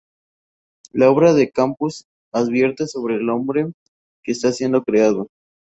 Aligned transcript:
La 0.93 1.11
obra 1.11 1.35
de 1.35 1.51
Camus 1.51 2.05
advierte 2.33 2.87
sobre 2.87 3.17
el 3.17 3.29
hombre 3.29 3.71
que 4.23 4.31
está 4.31 4.51
siendo 4.51 4.81
creado. 4.83 5.27